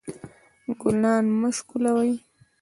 [0.79, 2.13] ګلان مه شکولوئ